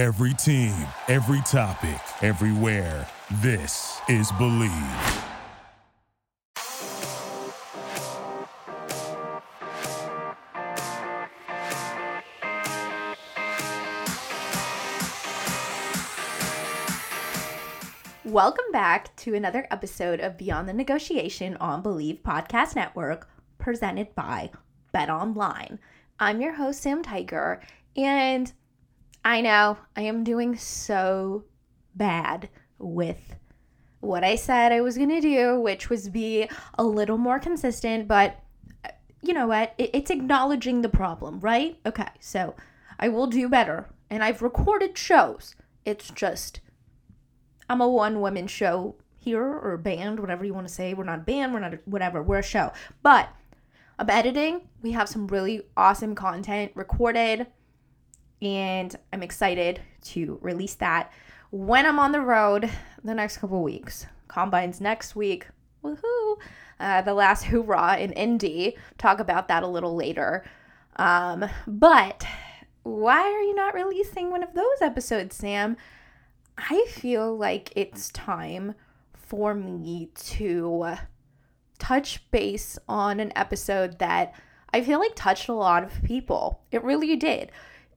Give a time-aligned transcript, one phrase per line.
[0.00, 0.72] Every team,
[1.08, 3.06] every topic, everywhere.
[3.42, 5.24] This is Bleav.
[18.24, 23.28] Welcome back to another episode of Beyond the Negotiation on Bleav Podcast Network,
[23.58, 24.50] presented by
[24.94, 25.78] BetOnline.
[26.18, 27.60] I'm your host, Sam Tiger,
[27.94, 28.50] and
[29.24, 31.44] I know I am doing so
[31.94, 33.36] bad with
[34.00, 38.08] what I said I was going to do, which was be a little more consistent,
[38.08, 38.40] but
[38.84, 38.88] uh,
[39.22, 39.74] you know what?
[39.76, 41.78] It, it's acknowledging the problem, right?
[41.84, 42.54] Okay, so
[42.98, 43.90] I will do better.
[44.08, 45.54] And I've recorded shows.
[45.84, 46.60] It's just,
[47.68, 50.94] I'm a one woman show here or band, whatever you want to say.
[50.94, 52.72] We're not a band, we're not a, whatever, we're a show.
[53.02, 53.28] But
[53.98, 54.62] I'm editing.
[54.80, 57.46] We have some really awesome content recorded
[58.42, 61.12] and I'm excited to release that
[61.50, 62.70] when I'm on the road
[63.04, 64.06] the next couple weeks.
[64.28, 65.48] Combines next week.
[65.84, 66.38] Woohoo!
[66.78, 68.76] Uh, the last hoorah in Indy.
[68.98, 70.44] Talk about that a little later.
[70.96, 72.24] Um, but
[72.82, 75.76] why are you not releasing one of those episodes, Sam?
[76.56, 78.74] I feel like it's time
[79.14, 80.94] for me to
[81.78, 84.34] touch base on an episode that
[84.72, 86.60] I feel like touched a lot of people.
[86.70, 87.50] It really did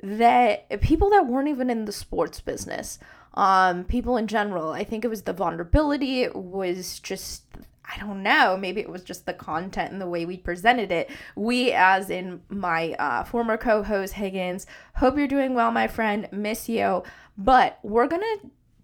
[0.03, 2.99] that people that weren't even in the sports business,
[3.35, 7.43] um, people in general, I think it was the vulnerability, it was just
[7.85, 11.09] I don't know, maybe it was just the content and the way we presented it.
[11.35, 14.65] We, as in my uh, former co host Higgins,
[14.95, 16.27] hope you're doing well, my friend.
[16.31, 17.03] Miss you.
[17.37, 18.35] But we're gonna,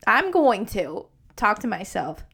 [0.06, 1.06] I'm going to
[1.38, 2.25] talk to myself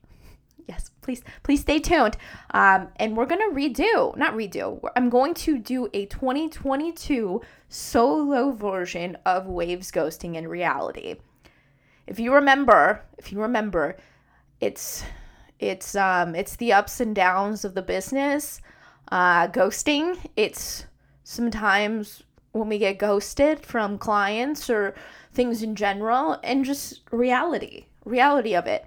[0.68, 2.18] yes please please stay tuned.
[2.52, 9.18] Um, and we're gonna redo not redo i'm going to do a 2022 solo version
[9.26, 11.16] of waves ghosting in reality.
[12.08, 13.98] If you remember if you remember
[14.62, 15.04] it's
[15.60, 18.62] it's um it's the ups and downs of the business
[19.12, 20.18] uh ghosting.
[20.36, 20.86] It's
[21.24, 24.96] sometimes when we get ghosted from clients or
[25.34, 28.86] things in general and just reality reality of it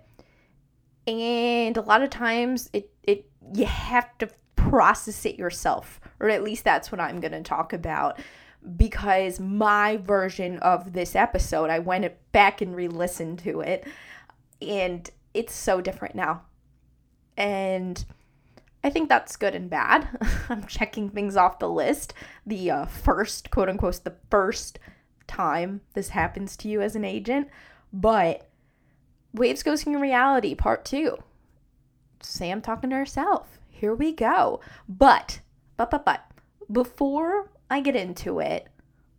[1.09, 6.45] and a lot of times it it you have to process it yourself or at
[6.45, 8.21] least that's what I'm going to talk about
[8.77, 13.87] because my version of this episode I went back and re-listened to it
[14.61, 16.43] and it's so different now
[17.37, 18.05] and
[18.85, 20.09] I think that's good and bad.
[20.49, 22.15] I'm checking things off the list.
[22.47, 24.79] The uh, first, quote unquote, the first
[25.27, 27.49] time this happens to you as an agent.
[27.93, 28.48] But
[29.33, 31.19] Waves Ghosting Reality, part two.
[32.21, 33.59] Sam talking to herself.
[33.69, 34.61] Here we go.
[34.89, 35.41] But,
[35.77, 36.25] but, but, but,
[36.71, 38.69] before I get into it,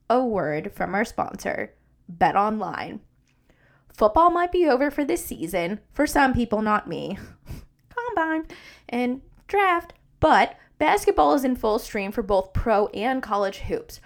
[0.09, 1.73] a word from our sponsor,
[2.11, 2.99] BetOnline.
[3.93, 7.17] Football might be over for this season, for some people, not me.
[7.89, 8.47] Combine
[8.87, 13.99] and draft, but basketball is in full stream for both pro and college hoops.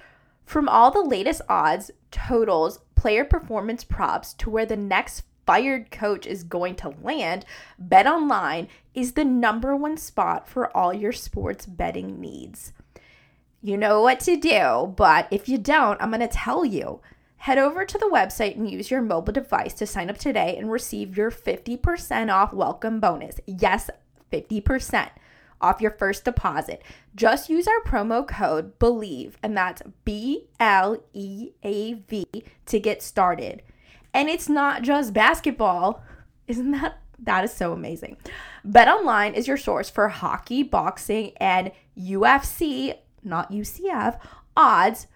[0.46, 6.26] From all the latest odds, totals, player performance props to where the next fired coach
[6.26, 7.46] is going to land,
[7.82, 12.74] BetOnline is the number one spot for all your sports betting needs.
[13.62, 17.00] You know what to do, but if you don't, I'm going to tell you.
[17.38, 20.72] Head over to the website and use your mobile device to sign up today and
[20.72, 23.40] receive your 50% off welcome bonus.
[23.46, 23.90] Yes,
[24.32, 25.10] 50%
[25.64, 26.82] off your first deposit.
[27.16, 32.26] Just use our promo code BLEAV, and that's B L E A V
[32.66, 33.64] to get started.
[34.14, 36.04] And it's not just basketball.
[36.48, 38.18] Isn't that that is so amazing.
[38.66, 44.20] BetOnline is your source for hockey, boxing, and UFC, not UCF,
[44.58, 45.08] odds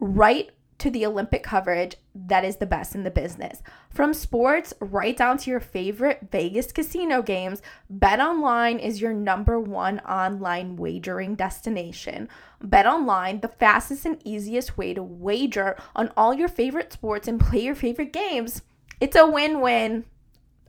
[0.00, 3.62] right to the Olympic coverage that is the best in the business.
[3.88, 10.00] From sports right down to your favorite Vegas casino games, BetOnline is your number one
[10.00, 12.28] online wagering destination.
[12.64, 17.60] BetOnline, the fastest and easiest way to wager on all your favorite sports and play
[17.60, 18.62] your favorite games.
[19.00, 20.04] It's a win-win,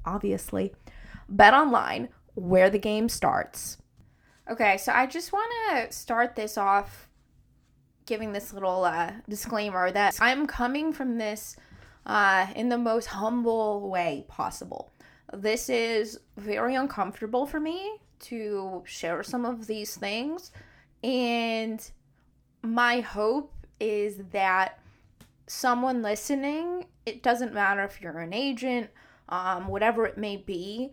[0.06, 0.74] obviously.
[1.32, 3.78] BetOnline, where the game starts.
[4.50, 7.08] Okay, so I just want to start this off
[8.06, 11.56] giving this little uh, disclaimer that I'm coming from this
[12.06, 14.92] uh, in the most humble way possible.
[15.32, 20.52] This is very uncomfortable for me to share some of these things,
[21.04, 21.86] and
[22.62, 24.80] my hope is that
[25.48, 28.90] someone listening, it doesn't matter if you're an agent,
[29.30, 30.92] um, whatever it may be,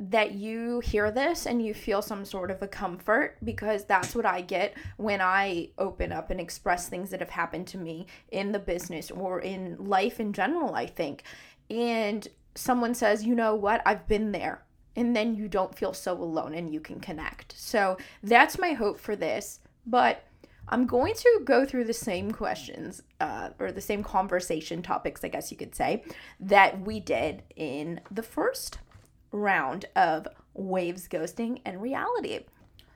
[0.00, 4.26] that you hear this and you feel some sort of a comfort because that's what
[4.26, 8.50] I get when I open up and express things that have happened to me in
[8.50, 11.22] the business or in life in general, I think.
[11.70, 14.64] And someone says, you know what, I've been there.
[14.96, 17.54] And then you don't feel so alone and you can connect.
[17.56, 19.60] So that's my hope for this.
[19.86, 20.24] But
[20.68, 25.28] I'm going to go through the same questions uh, or the same conversation topics, I
[25.28, 26.04] guess you could say,
[26.40, 28.78] that we did in the first
[29.32, 32.40] round of waves, ghosting, and reality.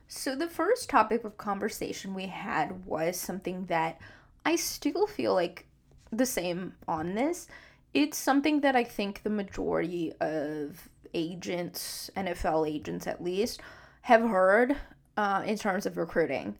[0.08, 3.98] So, the first topic of conversation we had was something that
[4.44, 5.66] I still feel like
[6.12, 7.48] the same on this.
[7.92, 13.60] It's something that I think the majority of agents, NFL agents at least,
[14.02, 14.76] have heard
[15.16, 16.56] uh, in terms of recruiting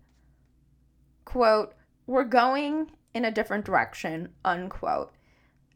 [1.27, 1.75] quote,
[2.07, 5.13] we're going in a different direction, unquote.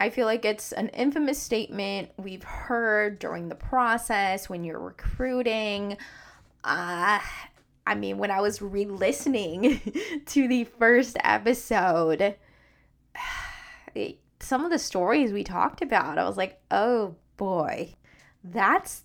[0.00, 5.98] I feel like it's an infamous statement we've heard during the process when you're recruiting.
[6.64, 7.18] Uh,
[7.86, 9.80] I mean, when I was re listening
[10.26, 12.36] to the first episode,
[14.40, 17.96] some of the stories we talked about, I was like, oh boy,
[18.44, 19.02] that's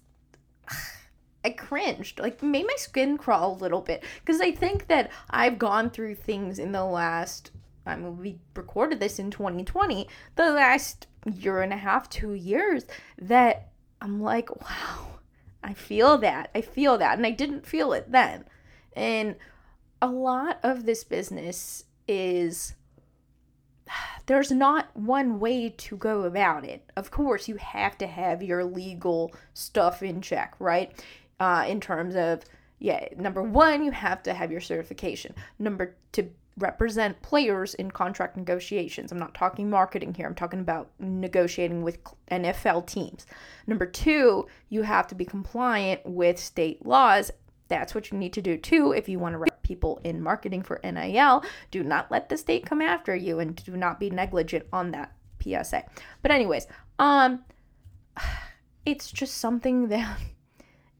[1.43, 5.59] I cringed, like made my skin crawl a little bit because I think that I've
[5.59, 7.51] gone through things in the last.
[7.85, 12.85] I mean, we recorded this in 2020, the last year and a half, two years,
[13.21, 13.69] that
[14.01, 15.19] I'm like, wow,
[15.63, 16.49] I feel that.
[16.55, 17.17] I feel that.
[17.17, 18.45] And I didn't feel it then.
[18.93, 19.35] And
[20.01, 22.73] a lot of this business is
[24.25, 26.89] there's not one way to go about it.
[26.95, 30.91] Of course, you have to have your legal stuff in check, right?
[31.39, 32.43] uh, in terms of
[32.79, 35.33] yeah number one you have to have your certification.
[35.59, 39.11] Number to represent players in contract negotiations.
[39.11, 40.25] I'm not talking marketing here.
[40.25, 41.99] I'm talking about negotiating with
[42.31, 43.25] nfl teams.
[43.67, 47.31] Number two you have to be compliant with state laws.
[47.67, 50.79] That's what you need to do too if you want to people in marketing for
[50.83, 54.91] nil do not let the state come after you and do not be negligent on
[54.91, 55.83] that psa
[56.21, 56.67] but anyways
[56.99, 57.43] um
[58.85, 60.19] it's just something that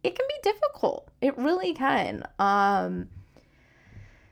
[0.05, 1.09] it can be difficult.
[1.19, 2.23] It really can.
[2.37, 3.09] Um,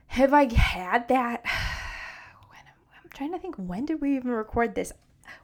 [0.06, 1.44] have I had that?
[2.50, 2.59] when,
[3.03, 3.56] I'm trying to think.
[3.56, 4.94] When did we even record this?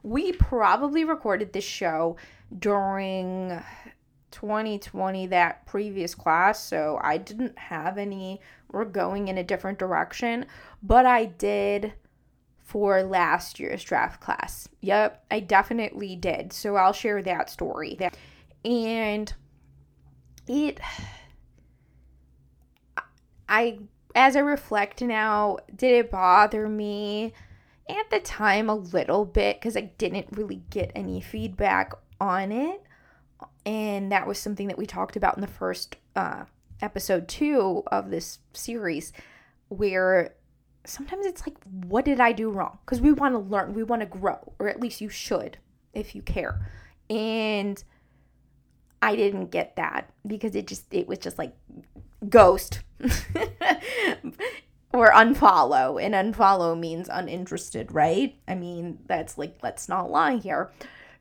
[0.04, 2.18] We probably recorded this show
[2.58, 3.60] during
[4.32, 6.64] 2020, that previous class.
[6.64, 8.42] So I didn't have any.
[8.72, 10.46] We're going in a different direction,
[10.84, 11.94] but I did
[12.60, 14.70] for last year's draft class.
[14.82, 16.54] Yep, I definitely did.
[16.54, 17.98] So I'll share that story.
[18.64, 19.34] And
[20.48, 20.80] it
[23.50, 23.80] I
[24.16, 27.34] as I reflect now, did it bother me
[27.90, 32.84] at the time a little bit because I didn't really get any feedback on it.
[33.66, 36.46] And that was something that we talked about in the first uh,
[36.82, 39.14] episode two of this series,
[39.70, 40.36] where
[40.86, 42.80] sometimes it's like, what did I do wrong?
[42.86, 45.58] Because we want to learn, we want to grow, or at least you should
[45.94, 46.72] if you care.
[47.10, 47.84] And
[49.02, 51.56] I didn't get that because it just it was just like
[52.28, 52.82] ghost
[54.94, 58.36] or unfollow and unfollow means uninterested, right?
[58.48, 60.72] I mean, that's like let's not lie here.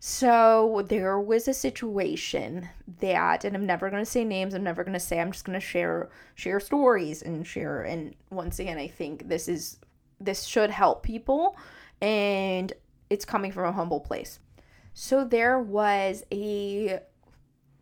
[0.00, 2.68] So there was a situation
[3.00, 5.44] that and I'm never going to say names, I'm never going to say I'm just
[5.44, 9.78] going to share share stories and share and once again I think this is
[10.20, 11.56] this should help people
[12.00, 12.72] and
[13.10, 14.38] it's coming from a humble place.
[14.94, 17.00] So there was a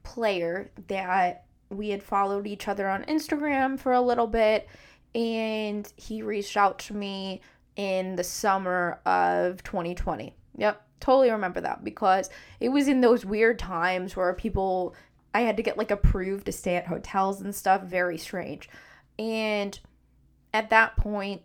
[0.03, 4.69] player that we had followed each other on Instagram for a little bit
[5.15, 7.43] and he reached out to me
[7.77, 10.35] in the summer of 2020.
[10.57, 14.95] Yep, totally remember that because it was in those weird times where people
[15.35, 18.71] I had to get like approved to stay at hotels and stuff, very strange.
[19.19, 19.79] And
[20.55, 21.43] at that point,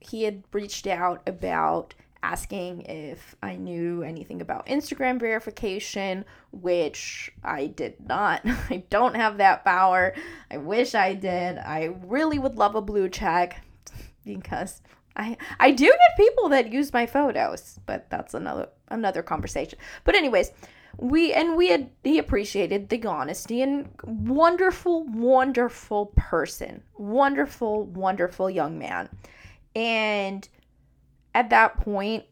[0.00, 7.68] he had reached out about asking if I knew anything about Instagram verification, which I
[7.68, 8.42] did not.
[8.44, 10.14] I don't have that power.
[10.50, 11.58] I wish I did.
[11.58, 13.64] I really would love a blue check
[14.24, 14.82] because
[15.20, 19.78] I I do get people that use my photos, but that's another another conversation.
[20.04, 20.50] But anyways,
[20.96, 26.82] we and we had he appreciated the honesty and wonderful wonderful person.
[26.96, 29.08] Wonderful wonderful young man.
[29.76, 30.48] And
[31.34, 32.24] at that point,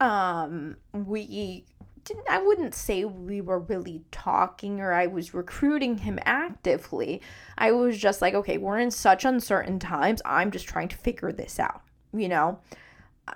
[0.00, 1.64] um, we
[2.08, 7.20] didn't, I wouldn't say we were really talking or I was recruiting him actively.
[7.56, 10.22] I was just like, okay, we're in such uncertain times.
[10.24, 12.58] I'm just trying to figure this out, you know,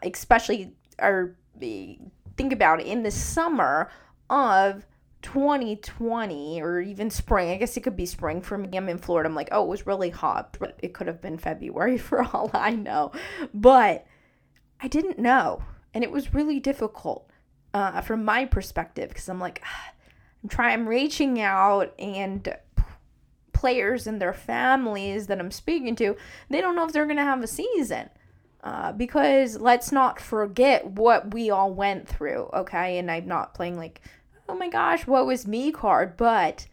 [0.03, 3.91] especially or think about it in the summer
[4.31, 4.87] of
[5.23, 7.51] 2020 or even spring.
[7.51, 8.71] I guess it could be spring for me.
[8.77, 9.29] I'm in Florida.
[9.29, 12.51] I'm like, oh, it was really hot, but it could have been February for all
[12.53, 13.13] I know.
[13.55, 14.07] But
[14.81, 15.63] I didn't know.
[15.95, 17.31] And it was really difficult
[17.75, 19.63] uh, from my perspective because I'm like,
[20.43, 22.57] I'm trying, I'm reaching out and
[23.53, 26.17] players and their families that I'm speaking to,
[26.49, 28.09] they don't know if they're going to have a season.
[28.63, 32.99] Uh, because let's not forget what we all went through, okay?
[32.99, 34.01] And I'm not playing like
[34.49, 36.67] oh my gosh, what was me card, but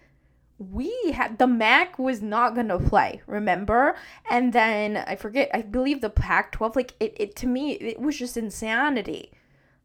[0.58, 3.96] we had the MAC was not gonna play, remember?
[4.30, 8.00] And then I forget, I believe the Pac 12, like it, it to me, it
[8.00, 9.32] was just insanity.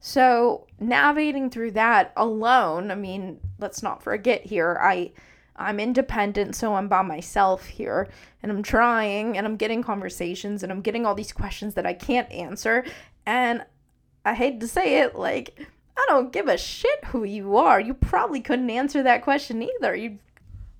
[0.01, 5.13] So navigating through that alone, I mean, let's not forget here, I
[5.57, 8.09] I'm independent, so I'm by myself here,
[8.43, 11.95] and I'm trying, and I'm getting conversations, and I'm getting all these questions that I
[11.95, 12.85] can't answer,
[13.25, 13.65] and
[14.25, 15.59] I hate to say it, like
[15.97, 17.81] I don't give a shit who you are.
[17.81, 19.95] You probably couldn't answer that question either.
[19.95, 20.19] You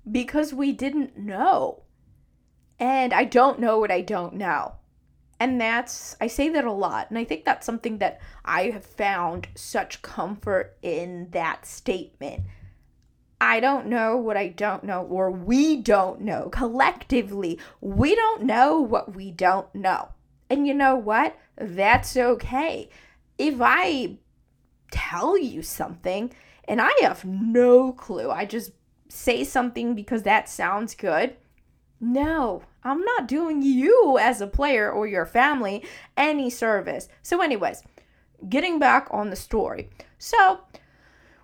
[0.09, 1.83] because we didn't know.
[2.79, 4.75] And I don't know what I don't know.
[5.39, 7.09] And that's I say that a lot.
[7.09, 12.43] And I think that's something that I have found such comfort in that statement.
[13.45, 16.49] I don't know what I don't know, or we don't know.
[16.51, 20.09] Collectively, we don't know what we don't know.
[20.49, 21.37] And you know what?
[21.57, 22.89] That's okay.
[23.37, 24.17] If I
[24.91, 26.31] tell you something
[26.67, 28.31] and I have no clue.
[28.31, 28.71] I just
[29.09, 31.35] say something because that sounds good.
[31.99, 35.83] No, I'm not doing you as a player or your family
[36.17, 37.07] any service.
[37.21, 37.83] So, anyways,
[38.49, 39.89] getting back on the story.
[40.17, 40.61] So,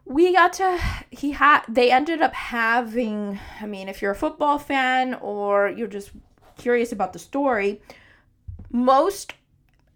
[0.06, 0.80] we got to
[1.10, 5.88] he had they ended up having i mean if you're a football fan or you're
[5.88, 6.12] just
[6.58, 7.82] curious about the story
[8.72, 9.34] most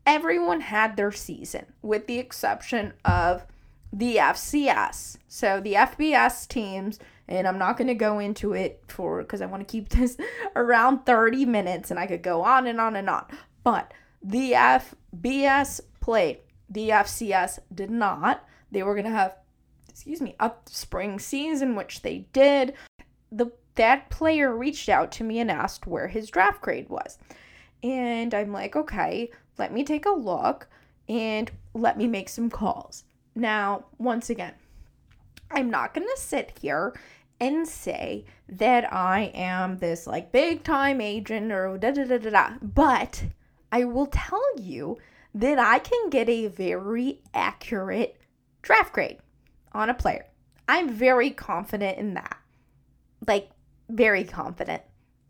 [0.06, 3.46] everyone had their season, with the exception of
[3.92, 5.18] the FCS.
[5.28, 9.46] So the FBS teams, and I'm not going to go into it for because I
[9.48, 10.18] want to keep this
[10.56, 13.26] around 30 minutes and I could go on and on and on.
[13.64, 18.48] But the FBS played, the FCS did not.
[18.72, 19.36] They were going to have,
[19.96, 22.74] excuse me, a spring season, which they did.
[23.32, 27.18] The that player reached out to me and asked where his draft grade was.
[27.82, 30.68] And I'm like, okay, let me take a look
[31.08, 33.06] and let me make some calls.
[33.36, 34.54] Now, once again,
[35.50, 36.94] I'm not going to sit here
[37.40, 42.30] and say that I am this like big time agent or da da da da
[42.32, 43.24] da, but
[43.72, 44.98] I will tell you
[45.34, 48.18] that I can get a very accurate
[48.62, 49.20] draft grade
[49.76, 50.26] on a player.
[50.68, 52.38] I'm very confident in that.
[53.28, 53.50] Like,
[53.90, 54.82] very confident.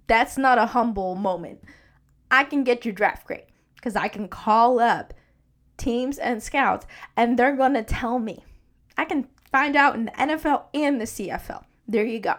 [0.08, 1.64] That's not a humble moment.
[2.32, 5.14] I can get your draft grade because I can call up
[5.78, 6.86] teams and scouts
[7.18, 8.44] and they're going to tell me.
[8.98, 11.64] I can find out in the NFL and the CFL.
[11.88, 12.36] There you go.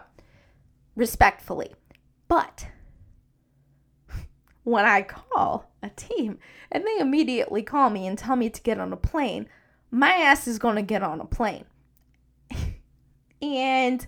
[0.95, 1.73] Respectfully.
[2.27, 2.67] But
[4.63, 6.39] when I call a team
[6.71, 9.47] and they immediately call me and tell me to get on a plane,
[9.91, 11.65] my ass is going to get on a plane.
[13.41, 14.05] And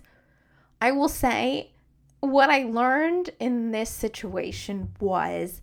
[0.80, 1.72] I will say,
[2.20, 5.62] what I learned in this situation was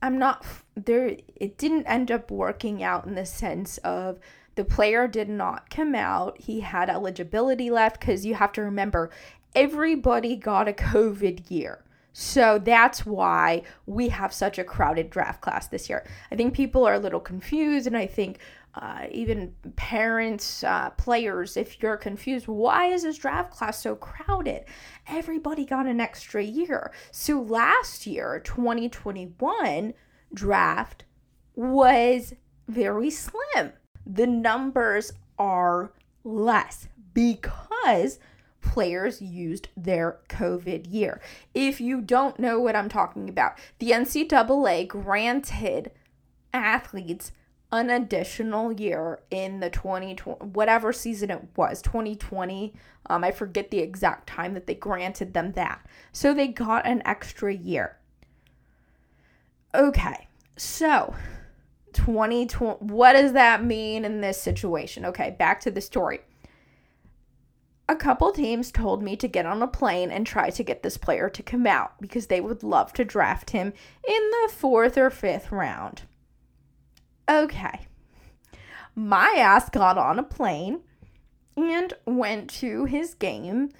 [0.00, 0.44] I'm not
[0.74, 4.18] there it didn't end up working out in the sense of
[4.54, 6.40] the player did not come out.
[6.40, 9.10] He had eligibility left cuz you have to remember
[9.54, 11.84] everybody got a covid year.
[12.12, 16.04] So that's why we have such a crowded draft class this year.
[16.32, 18.38] I think people are a little confused, and I think
[18.74, 24.64] uh, even parents, uh, players, if you're confused, why is this draft class so crowded?
[25.08, 26.92] Everybody got an extra year.
[27.10, 29.94] So last year, 2021
[30.32, 31.04] draft
[31.54, 32.34] was
[32.68, 33.72] very slim.
[34.06, 38.18] The numbers are less because
[38.60, 41.20] players used their COVID year.
[41.54, 45.90] If you don't know what I'm talking about, the NCAA granted
[46.52, 47.32] athletes
[47.70, 52.72] an additional year in the 2020 whatever season it was 2020
[53.06, 55.84] um i forget the exact time that they granted them that.
[56.12, 57.96] So they got an extra year.
[59.74, 61.14] Okay so
[61.92, 65.04] 2020 what does that mean in this situation?
[65.04, 66.20] Okay back to the story.
[67.90, 70.98] A couple teams told me to get on a plane and try to get this
[70.98, 73.72] player to come out because they would love to draft him
[74.06, 76.02] in the fourth or fifth round.
[77.28, 77.86] Okay.
[78.94, 80.80] My ass got on a plane
[81.56, 83.70] and went to his game.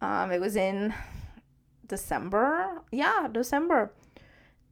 [0.00, 0.92] Um, it was in
[1.86, 2.82] December.
[2.92, 3.92] Yeah, December.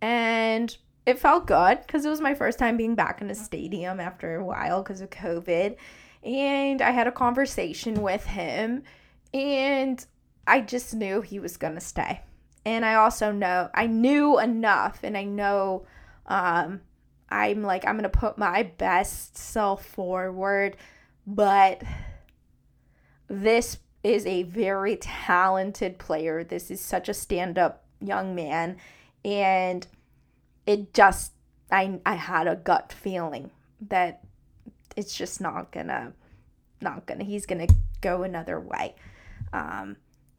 [0.00, 0.76] And
[1.06, 4.36] it felt good because it was my first time being back in a stadium after
[4.36, 5.76] a while because of COVID
[6.22, 8.82] and I had a conversation with him
[9.32, 10.04] And
[10.46, 12.22] I just knew he was going to stay.
[12.64, 15.86] And I also know, I knew enough, and I know
[16.26, 16.80] um,
[17.34, 20.76] I'm like, I'm going to put my best self forward.
[21.26, 21.82] But
[23.26, 26.44] this is a very talented player.
[26.44, 28.76] This is such a stand up young man.
[29.24, 29.84] And
[30.64, 31.32] it just,
[31.72, 33.50] I, I had a gut feeling
[33.88, 34.22] that
[34.96, 36.12] it's just not gonna,
[36.80, 37.66] not gonna, he's gonna
[38.00, 38.94] go another way.
[39.52, 39.96] Um,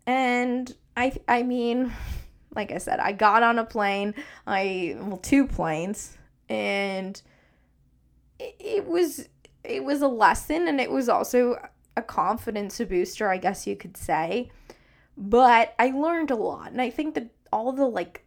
[0.08, 1.92] and I, I mean,
[2.56, 4.14] like I said, I got on a plane,
[4.48, 6.18] I, well, two planes,
[6.50, 7.22] and
[8.40, 9.30] it, it was,
[9.64, 11.60] it was a lesson and it was also
[11.98, 14.52] a confidence booster, I guess you could say.
[15.18, 16.72] But I learned a lot.
[16.72, 18.26] And I think that all the like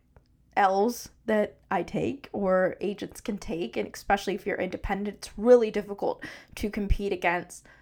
[0.56, 5.70] L's that I take or agents can take, and especially if you're independent, it's really
[5.70, 6.24] difficult
[6.56, 7.64] to compete against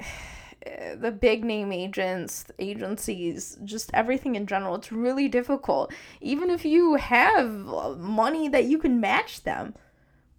[0.64, 4.74] the big name agents, agencies, just everything in general.
[4.74, 7.48] It's really difficult, even if you have
[7.98, 9.74] money that you can match them.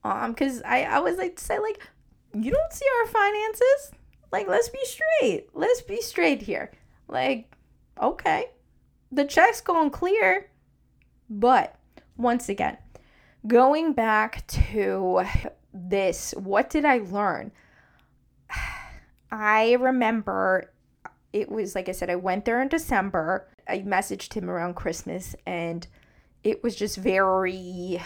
[0.03, 1.79] Um, because I, I always like to say, like,
[2.33, 3.91] you don't see our finances.
[4.31, 5.49] Like, let's be straight.
[5.53, 6.71] Let's be straight here.
[7.07, 7.51] Like,
[8.01, 8.45] okay,
[9.11, 10.49] the check's going clear.
[11.29, 11.75] But
[12.17, 12.77] once again,
[13.47, 15.23] going back to
[15.73, 17.51] this, what did I learn?
[19.31, 20.71] I remember
[21.31, 23.47] it was like I said, I went there in December.
[23.67, 25.85] I messaged him around Christmas and
[26.43, 28.01] it was just very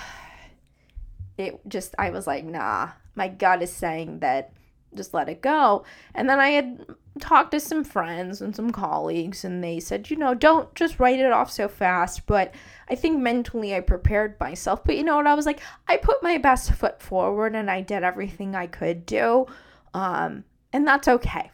[1.38, 4.54] it just I was like, nah, my gut is saying that
[4.96, 5.84] just let it go.
[6.14, 6.86] And then I had
[7.20, 11.20] talked to some friends and some colleagues, and they said, you know, don't just write
[11.20, 12.26] it off so fast.
[12.26, 12.54] But
[12.90, 14.84] I think mentally I prepared myself.
[14.84, 15.28] But you know what?
[15.28, 19.06] I was like, I put my best foot forward and I did everything I could
[19.06, 19.48] do.
[19.94, 21.52] Um, and that's okay.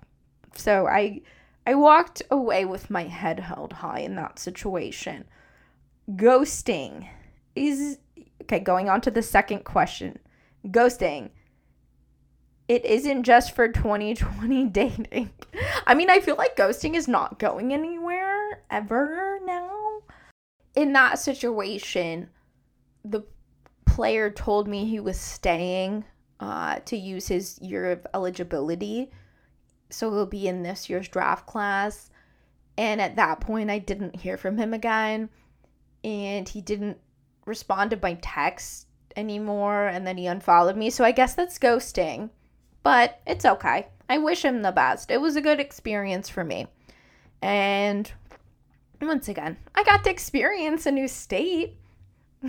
[0.56, 1.22] So I.
[1.68, 5.26] I walked away with my head held high in that situation.
[6.10, 7.08] Ghosting
[7.56, 8.00] is
[8.42, 8.60] okay.
[8.60, 10.18] Going on to the second question
[10.68, 11.30] ghosting
[12.68, 15.32] it isn't just for 2020 dating.
[15.88, 20.02] I mean, I feel like ghosting is not going anywhere ever now.
[20.76, 22.30] In that situation,
[23.04, 23.24] the
[23.88, 26.06] player told me he was staying
[26.40, 29.12] uh, to use his year of eligibility.
[29.90, 32.10] So he'll be in this year's draft class.
[32.78, 35.30] And at that point, I didn't hear from him again.
[36.04, 36.98] And he didn't
[37.46, 39.88] respond to my text anymore.
[39.88, 40.90] And then he unfollowed me.
[40.90, 42.30] So I guess that's ghosting
[42.84, 43.88] but it's okay.
[44.10, 45.12] I wish him the best.
[45.12, 46.68] It was a good experience for me.
[47.42, 48.12] And
[49.02, 51.78] once again, I got to experience a new state.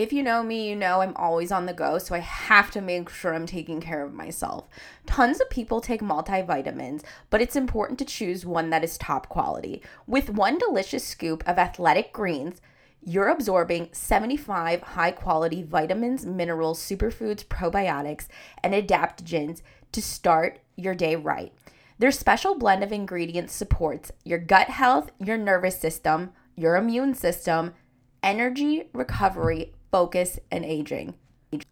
[0.00, 2.80] if you know me, you know I'm always on the go, so I have to
[2.80, 4.66] make sure I'm taking care of myself.
[5.04, 9.82] Tons of people take multivitamins, but it's important to choose one that is top quality.
[10.06, 12.62] With one delicious scoop of athletic greens,
[13.04, 18.26] you're absorbing 75 high quality vitamins, minerals, superfoods, probiotics,
[18.64, 19.60] and adaptogens
[19.92, 21.52] to start your day right.
[21.98, 27.74] Their special blend of ingredients supports your gut health, your nervous system, your immune system,
[28.22, 31.14] energy, recovery, focus, and aging.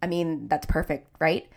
[0.02, 1.48] I mean, that's perfect, right?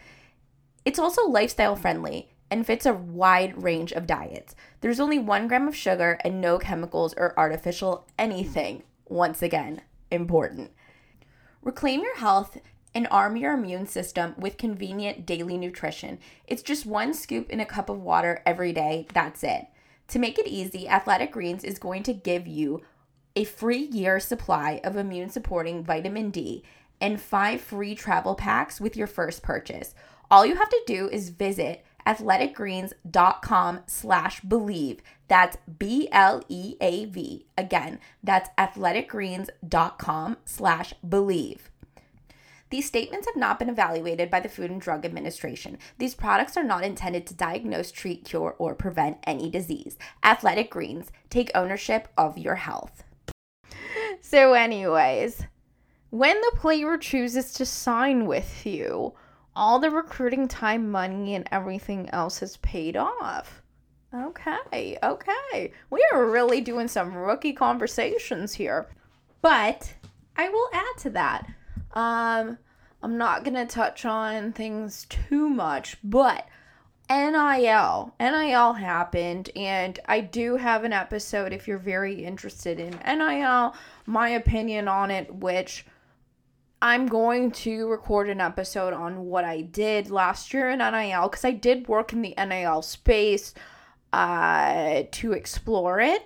[0.86, 4.56] It's also lifestyle friendly and fits a wide range of diets.
[4.82, 10.72] There's only one gram of sugar and no chemicals or artificial anything once again, important.
[11.62, 12.58] Reclaim your health
[12.94, 16.20] and arm your immune system with convenient daily nutrition.
[16.48, 19.08] It's just one scoop in a cup of water every day.
[19.14, 19.68] That's it.
[20.10, 22.82] To make it easy, Athletic Greens is going to give you
[23.36, 26.64] a free year supply of immune supporting vitamin D
[27.00, 29.96] and five free travel packs with your first purchase.
[30.30, 35.00] All you have to do is visit athleticgreens.com slash bleav.
[35.28, 37.46] That's B L E A V.
[37.58, 41.58] Again, that's athleticgreens.com slash bleav.
[42.70, 45.78] These statements have not been evaluated by the Food and Drug Administration.
[45.98, 49.98] These products are not intended to diagnose, treat, cure, or prevent any disease.
[50.24, 53.04] Athletic Greens, take ownership of your health.
[54.22, 55.44] So, anyways,
[56.10, 59.14] when the player chooses to sign with you,
[59.56, 63.62] all the recruiting time, money, and everything else has paid off.
[64.14, 65.74] Okay, okay.
[65.90, 68.88] We are really doing some rookie conversations here.
[69.42, 69.94] But
[70.38, 71.48] I will add to that.
[71.94, 72.58] Um,
[73.02, 76.48] I'm not going to touch on things too much, but
[77.10, 78.14] NIL.
[78.20, 83.76] NIL happened, and I do have an episode if you're very interested in NIL,
[84.12, 85.86] my opinion on it, which
[86.82, 91.46] I'm going to record an episode on what I did last year in NIL because
[91.46, 93.54] I did work in the NIL space.
[94.14, 96.24] uh, to explore it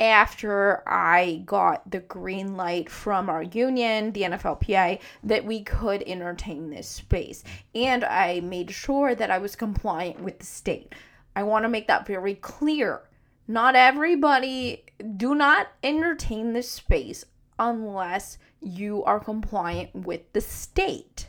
[0.00, 6.70] after I got the green light from our union, the NFLPA, that we could entertain
[6.70, 7.42] this space.
[7.74, 10.94] And I made sure that I was compliant with the state.
[11.34, 13.02] I want to make that very clear.
[13.48, 14.84] Not everybody,
[15.16, 17.24] do not entertain this space
[17.58, 21.28] unless you are compliant with the state.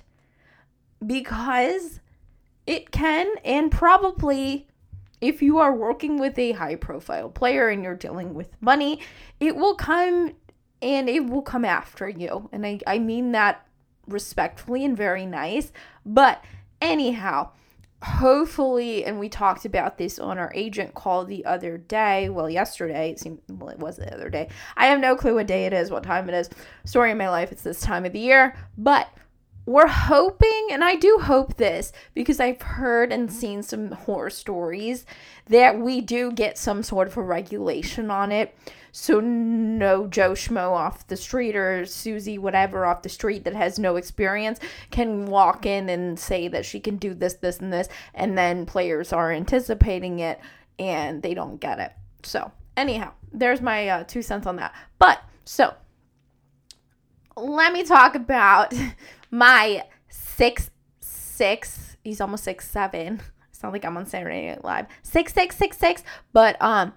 [1.05, 2.01] Because
[2.67, 4.67] it can and probably
[5.21, 8.99] if you are working with a high profile player and you're dealing with money,
[9.39, 10.33] it will come
[10.81, 12.49] and it will come after you.
[12.51, 13.65] And I, I mean that
[14.07, 15.71] respectfully and very nice.
[16.05, 16.43] But
[16.81, 17.51] anyhow,
[18.01, 22.29] hopefully, and we talked about this on our agent call the other day.
[22.29, 24.49] Well, yesterday, it seemed, well, it was the other day.
[24.77, 26.49] I have no clue what day it is, what time it is.
[26.85, 28.55] Story of my life, it's this time of the year.
[28.77, 29.09] But
[29.69, 35.05] we're hoping, and I do hope this because I've heard and seen some horror stories
[35.45, 38.57] that we do get some sort of a regulation on it.
[38.91, 43.77] So, no Joe Schmo off the street or Susie, whatever, off the street that has
[43.77, 47.89] no experience can walk in and say that she can do this, this, and this.
[48.15, 50.39] And then players are anticipating it
[50.79, 51.91] and they don't get it.
[52.23, 54.73] So, anyhow, there's my uh, two cents on that.
[54.97, 55.75] But, so,
[57.37, 58.73] let me talk about
[59.31, 61.97] my six six.
[62.03, 63.21] He's almost six seven.
[63.49, 64.85] It's not like I'm on Saturday Night Live.
[65.03, 66.01] Six six six six.
[66.31, 66.93] But um,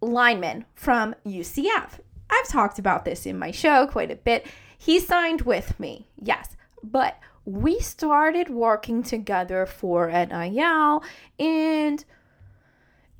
[0.00, 1.98] lineman from UCF.
[2.30, 4.46] I've talked about this in my show quite a bit.
[4.78, 11.02] He signed with me, yes, but we started working together for NIL,
[11.38, 12.04] and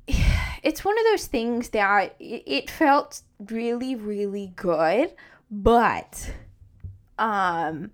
[0.63, 5.13] it's one of those things that it felt really, really good,
[5.49, 6.31] but
[7.17, 7.91] um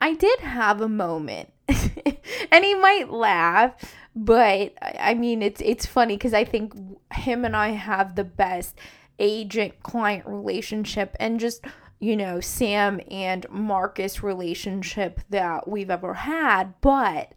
[0.00, 1.50] I did have a moment.
[1.68, 3.74] and he might laugh,
[4.14, 6.74] but I mean it's it's funny cuz I think
[7.12, 8.78] him and I have the best
[9.18, 11.64] agent client relationship and just
[12.00, 17.32] you know Sam and Marcus relationship that we've ever had, but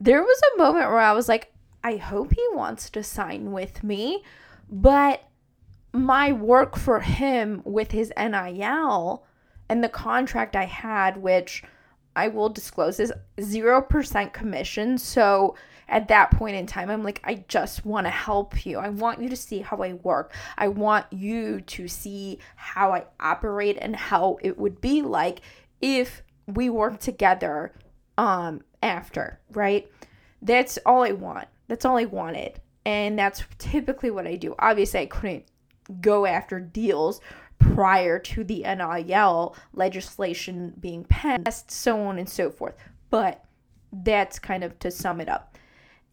[0.00, 1.52] there was a moment where I was like
[1.84, 4.22] I hope he wants to sign with me,
[4.70, 5.22] but
[5.92, 9.24] my work for him with his NIL
[9.68, 11.62] and the contract I had, which
[12.16, 14.98] I will disclose is 0% commission.
[14.98, 15.54] So
[15.88, 18.78] at that point in time, I'm like, I just want to help you.
[18.78, 20.34] I want you to see how I work.
[20.56, 25.40] I want you to see how I operate and how it would be like
[25.80, 27.72] if we work together
[28.16, 29.90] um after, right?
[30.42, 31.48] That's all I want.
[31.68, 32.60] That's all I wanted.
[32.84, 34.54] And that's typically what I do.
[34.58, 35.44] Obviously, I couldn't
[36.00, 37.20] go after deals
[37.58, 42.74] prior to the NIL legislation being passed, so on and so forth.
[43.10, 43.44] But
[43.92, 45.56] that's kind of to sum it up.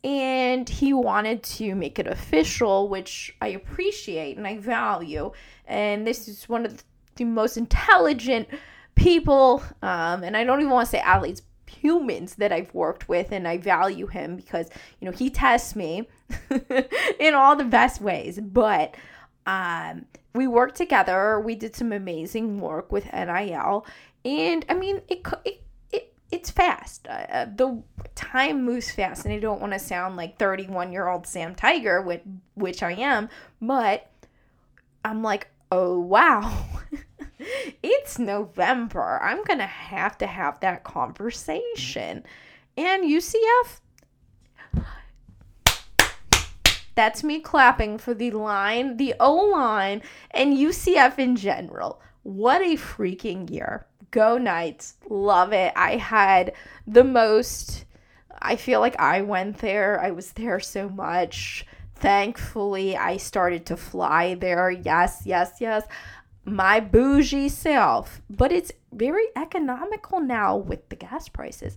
[0.04, 5.32] And he wanted to make it official, which I appreciate and I value.
[5.66, 6.84] And this is one of
[7.16, 8.48] the most intelligent
[8.96, 13.32] people, um, and I don't even want to say athletes, humans that I've worked with,
[13.32, 16.08] and I value him because, you know, he tests me
[17.20, 18.40] in all the best ways.
[18.40, 18.96] But
[19.46, 21.40] um, we worked together.
[21.40, 23.86] We did some amazing work with NIL,
[24.24, 27.08] and I mean, it it, it it's fast.
[27.08, 27.82] Uh, uh the
[28.16, 31.56] time moves fast, and I don't want to sound like thirty one year old Sam
[31.56, 32.24] Tiger, which
[32.56, 33.30] which I am,
[33.62, 34.10] but
[35.04, 36.66] I'm like, oh wow.
[37.84, 39.20] it's November.
[39.22, 42.24] I'm going to have to have that conversation.
[42.78, 43.80] And UCF
[46.96, 52.02] That's me clapping for the line, the O line, and UCF in general.
[52.24, 53.86] What a freaking year.
[54.12, 54.96] Go Knights.
[55.10, 55.74] Love it.
[55.76, 56.54] I had
[56.88, 57.86] the most,
[58.42, 60.00] I feel like I went there.
[60.00, 61.66] I was there so much.
[61.96, 64.72] Thankfully, I started to fly there.
[64.72, 65.84] Yes, yes, yes.
[66.46, 68.22] My bougie self.
[68.30, 71.76] But it's very economical now with the gas prices.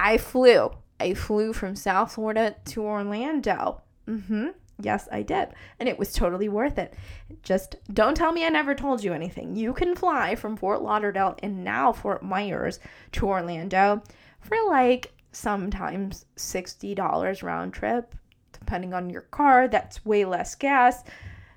[0.00, 0.70] I flew.
[0.98, 3.82] I flew from South Florida to Orlando.
[4.08, 4.48] Mm-hmm.
[4.80, 5.50] Yes, I did.
[5.78, 6.94] And it was totally worth it.
[7.42, 9.54] Just don't tell me I never told you anything.
[9.54, 12.80] You can fly from Fort Lauderdale and now Fort Myers
[13.12, 14.02] to Orlando
[14.40, 18.14] for like sometimes $60 round trip,
[18.52, 19.68] depending on your car.
[19.68, 21.04] That's way less gas.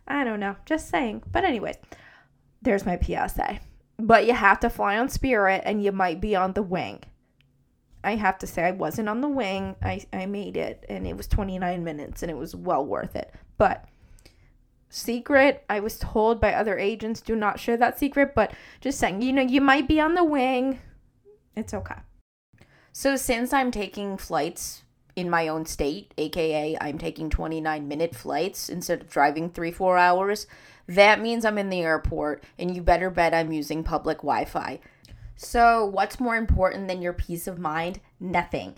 [0.08, 0.56] I don't know.
[0.66, 1.24] Just saying.
[1.32, 1.76] But, anyways,
[2.62, 3.60] there's my PSA.
[4.00, 7.04] But you have to fly on Spirit and you might be on the wing.
[8.08, 9.76] I have to say I wasn't on the wing.
[9.84, 13.34] I, I made it and it was 29 minutes and it was well worth it.
[13.58, 13.84] But
[14.90, 19.24] secret, I was told by other agents do not share that secret, but just saying,
[19.24, 20.80] you know, you might be on the wing.
[21.58, 21.98] It's okay.
[22.94, 24.84] So since I'm taking flights
[25.18, 29.98] in my own state, aka I'm taking 29 minute flights instead of driving three, four
[29.98, 30.48] hours,
[30.88, 34.80] that means I'm in the airport and you better bet I'm using public Wi Fi.
[35.40, 38.00] So, what's more important than your peace of mind?
[38.20, 38.76] Nothing.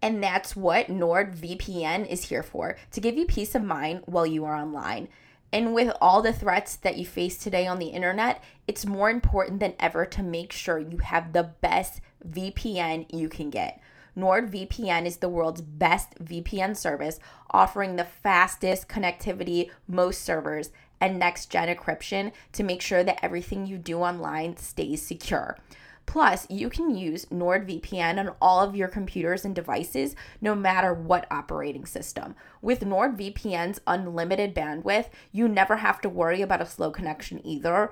[0.00, 4.44] And that's what NordVPN is here for to give you peace of mind while you
[4.44, 5.08] are online.
[5.52, 9.58] And with all the threats that you face today on the internet, it's more important
[9.58, 13.80] than ever to make sure you have the best VPN you can get.
[14.16, 17.18] NordVPN is the world's best VPN service,
[17.50, 20.70] offering the fastest connectivity, most servers,
[21.04, 25.58] and next gen encryption to make sure that everything you do online stays secure.
[26.06, 31.26] Plus, you can use NordVPN on all of your computers and devices, no matter what
[31.30, 32.34] operating system.
[32.62, 37.90] With NordVPN's unlimited bandwidth, you never have to worry about a slow connection either.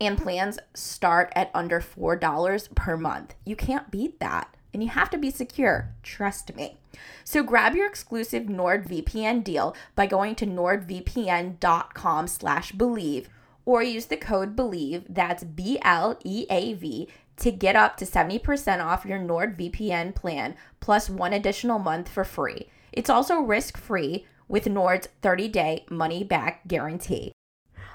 [0.00, 3.36] And plans start at under $4 per month.
[3.44, 4.56] You can't beat that.
[4.72, 6.76] And you have to be secure, trust me.
[7.24, 13.26] So grab your exclusive NordVPN deal by going to nordvpn.com slash bleav
[13.64, 20.14] or use the code BLEAV, that's B-L-E-A-V, to get up to 70% off your NordVPN
[20.14, 22.68] plan plus one additional month for free.
[22.92, 27.32] It's also risk-free with Nord's 30-day money-back guarantee.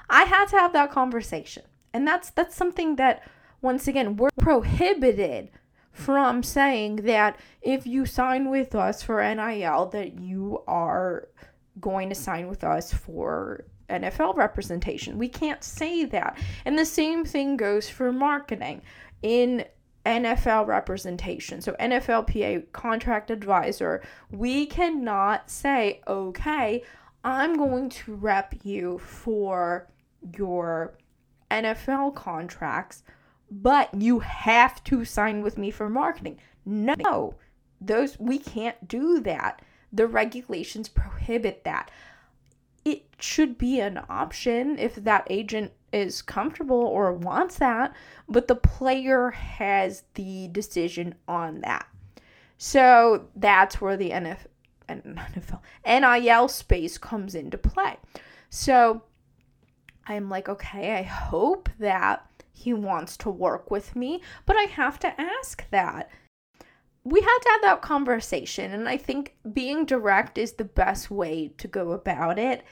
[0.08, 1.64] I had to have that conversation.
[1.92, 3.26] And that's that's something that
[3.62, 5.50] once again we're prohibited
[5.96, 11.28] from saying that if you sign with us for NIL that you are
[11.80, 15.16] going to sign with us for NFL representation.
[15.16, 16.38] We can't say that.
[16.64, 18.82] And the same thing goes for marketing
[19.22, 19.64] in
[20.04, 21.60] NFL representation.
[21.60, 26.82] So, NFLPA contract advisor, we cannot say, okay,
[27.24, 29.88] I'm going to rep you for
[30.36, 30.96] your
[31.50, 33.02] NFL contracts,
[33.50, 36.38] but you have to sign with me for marketing.
[36.64, 37.34] No,
[37.80, 39.62] those we can't do that.
[39.92, 41.90] The regulations prohibit that.
[42.84, 47.94] It should be an option if that agent is comfortable or wants that,
[48.28, 51.86] but the player has the decision on that.
[52.58, 54.46] So that's where the NFL,
[54.88, 57.96] NFL NIL space comes into play.
[58.50, 59.02] So
[60.06, 64.98] I'm like, okay, I hope that he wants to work with me, but I have
[65.00, 66.10] to ask that.
[67.04, 71.52] We had to have that conversation, and I think being direct is the best way
[71.58, 72.64] to go about it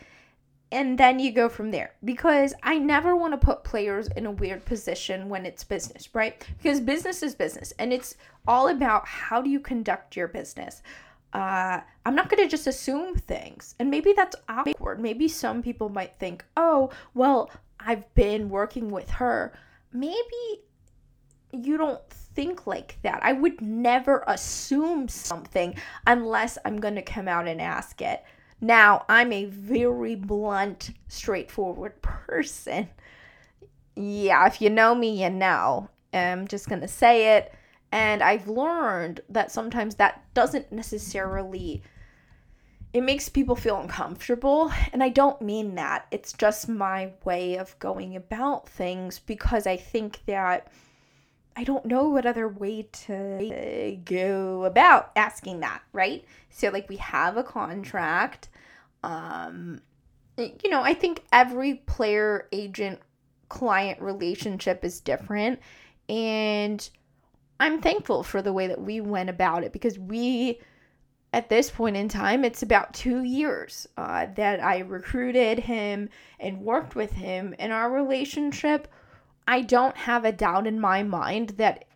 [0.75, 4.33] and then you go from there because I never want to put players in a
[4.33, 6.45] weird position when it's business, right?
[6.61, 8.17] Because business is business and it's
[8.49, 10.83] all about how do you conduct your business.
[11.35, 13.75] Uh, I'm not going to just assume things.
[13.81, 15.01] And maybe that's awkward.
[15.01, 19.53] Maybe some people might think, oh, well, I've been working with her.
[19.93, 20.63] Maybe
[21.53, 23.19] you don't think like that.
[23.23, 25.75] I would never assume something
[26.07, 28.23] unless I'm going to come out and ask it.
[28.61, 32.89] Now, I'm a very blunt, straightforward person.
[33.97, 35.89] Yeah, if you know me, you know.
[36.13, 37.53] I'm just going to say it.
[37.95, 41.81] And I've learned that sometimes that doesn't necessarily
[42.93, 46.09] it makes people feel uncomfortable and I don't mean that.
[46.11, 50.73] It's just my way of going about things because I think that
[51.55, 56.25] I don't know what other way to go about asking that, right?
[56.51, 58.49] So like we have a contract
[59.05, 59.81] um
[60.37, 62.99] you know, I think every player agent
[63.49, 65.61] client relationship is different
[66.09, 66.91] and
[67.61, 70.61] I'm thankful for the way that we went about it because we
[71.35, 76.61] at this point in time, it's about two years uh, that I recruited him and
[76.61, 77.57] worked with him.
[77.59, 78.87] In our relationship,
[79.49, 81.87] I don't have a doubt in my mind that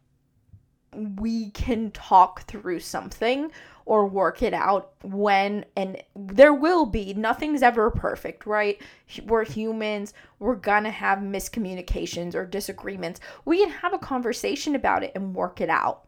[0.93, 3.53] we can talk through something
[3.89, 7.15] or work it out when and there will be.
[7.15, 8.81] Nothing's ever perfect right?
[9.25, 10.13] We're humans.
[10.39, 13.19] We're gonna have miscommunications or disagreements.
[13.47, 16.05] We can have a conversation about it and work it out.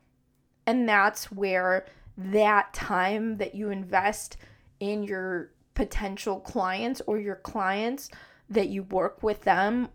[0.66, 1.86] And that's where
[2.18, 4.36] that time that you invest
[4.78, 8.10] in your potential clients or your clients
[8.50, 9.88] that you work with them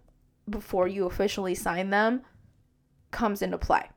[0.50, 2.24] before you officially sign them
[3.12, 3.88] comes into play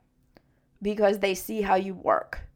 [0.79, 2.48] because they see how you work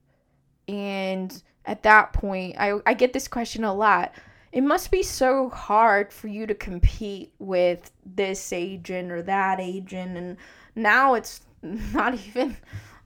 [0.67, 4.13] and at that point, I, I get this question a lot.
[4.52, 10.17] It must be so hard for you to compete with this agent or that agent.
[10.17, 10.38] And
[10.76, 12.58] now it's not even,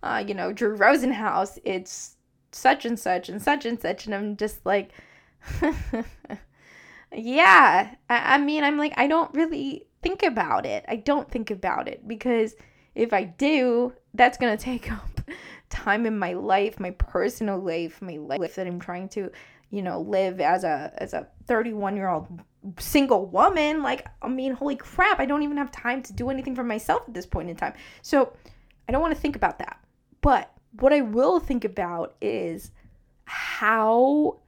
[0.04, 1.60] uh, you know, Drew Rosenhaus.
[1.64, 2.16] It's
[2.52, 4.06] such and such and such and such.
[4.06, 4.92] And I'm just like,
[7.16, 7.96] yeah.
[8.10, 10.84] I, I mean, I'm like, I don't really think about it.
[10.88, 12.56] I don't think about it because
[12.96, 15.22] if I do, that's going to take up
[15.70, 19.32] time in my life, my personal life, my life that I'm trying to,
[19.70, 22.28] you know, live as a as a 31 year old
[22.80, 23.84] single woman.
[23.84, 27.04] Like, I mean, holy crap, I don't even have time to do anything for myself
[27.08, 27.74] at this point in time.
[28.02, 28.34] So
[28.88, 29.80] I don't want to think about that.
[30.22, 32.72] But what I will think about is
[33.26, 34.40] how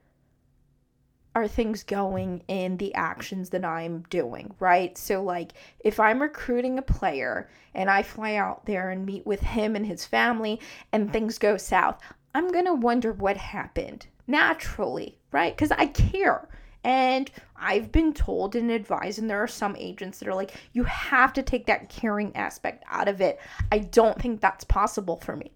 [1.35, 4.97] are things going in the actions that I'm doing, right?
[4.97, 9.41] So, like, if I'm recruiting a player and I fly out there and meet with
[9.41, 10.59] him and his family
[10.91, 11.99] and things go south,
[12.33, 15.55] I'm gonna wonder what happened naturally, right?
[15.55, 16.47] Because I care.
[16.83, 20.85] And I've been told and advised, and there are some agents that are like, you
[20.85, 23.39] have to take that caring aspect out of it.
[23.71, 25.51] I don't think that's possible for me.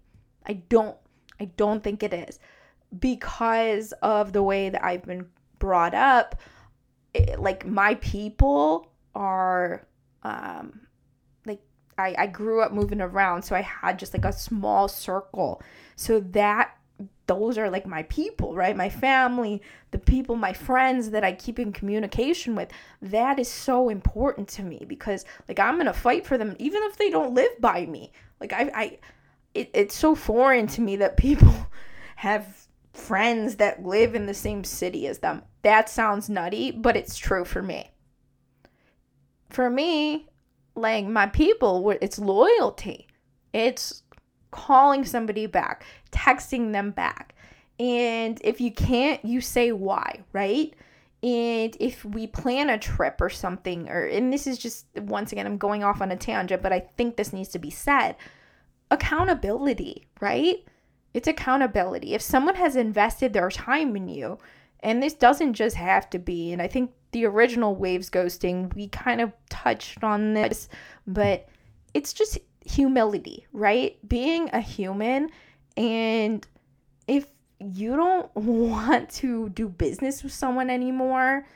[0.46, 0.96] I don't.
[1.40, 2.38] I don't think it is
[3.00, 5.26] because of the way that I've been
[5.64, 6.38] brought up.
[7.14, 9.86] It, like my people are,
[10.22, 10.80] um,
[11.46, 11.62] like
[11.96, 15.62] I, I grew up moving around, so I had just like a small circle.
[15.96, 16.76] So that
[17.26, 18.76] those are like my people, right?
[18.76, 22.70] My family, the people, my friends that I keep in communication with.
[23.00, 26.98] That is so important to me because like I'm to fight for them even if
[26.98, 28.12] they don't live by me.
[28.38, 28.98] Like I I
[29.54, 31.54] it, it's so foreign to me that people
[32.16, 32.63] have
[32.94, 35.42] friends that live in the same city as them.
[35.62, 37.90] That sounds nutty, but it's true for me.
[39.50, 40.28] For me,
[40.74, 43.08] like my people, it's loyalty.
[43.52, 44.02] It's
[44.50, 47.34] calling somebody back, texting them back.
[47.78, 50.72] And if you can't, you say why, right?
[51.22, 55.46] And if we plan a trip or something, or, and this is just, once again,
[55.46, 58.16] I'm going off on a tangent, but I think this needs to be said
[58.90, 60.64] accountability, right?
[61.14, 62.14] It's accountability.
[62.14, 64.38] If someone has invested their time in you,
[64.80, 68.88] and this doesn't just have to be, and I think the original waves ghosting, we
[68.88, 70.68] kind of touched on this,
[71.06, 71.48] but
[71.94, 73.96] it's just humility, right?
[74.06, 75.30] Being a human.
[75.76, 76.46] And
[77.06, 77.26] if
[77.60, 81.46] you don't want to do business with someone anymore,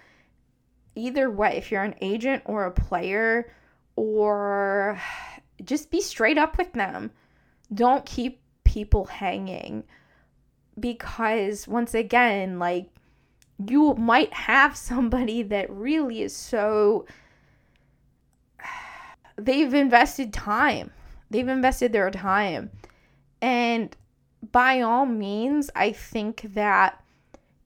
[0.95, 3.53] either way, if you're an agent or a player,
[3.97, 5.01] or
[5.65, 7.11] just be straight up with them.
[7.75, 9.85] Don't keep people hanging
[10.79, 12.87] because, once again, like
[13.67, 17.07] you might have somebody that really is so
[19.37, 20.93] they've invested time
[21.31, 22.71] They've invested their time.
[23.41, 23.95] And
[24.53, 27.03] by all means, I think that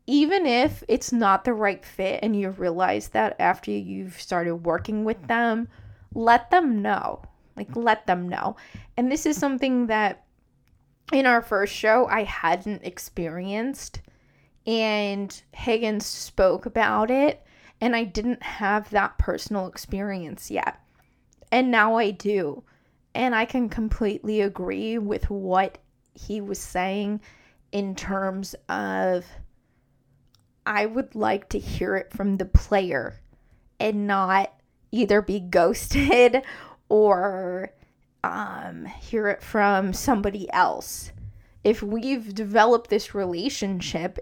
[0.06, 5.04] even if it's not the right fit and you realize that after you've started working
[5.04, 5.68] with them,
[6.14, 7.22] let them know.
[7.56, 8.56] Like, let them know.
[8.96, 10.21] And this is something that
[11.10, 14.00] in our first show I hadn't experienced.
[14.66, 17.44] And Higgins spoke about it,
[17.80, 20.78] and I didn't have that personal experience yet.
[21.50, 22.62] And now I do.
[23.14, 25.78] And I can completely agree with what
[26.14, 27.20] he was saying
[27.72, 29.24] in terms of
[30.64, 33.20] I would like to hear it from the player
[33.80, 34.52] and not
[34.92, 36.42] either be ghosted
[36.88, 37.72] or
[38.24, 41.12] um, hear it from somebody else.
[41.64, 44.18] If we've developed this relationship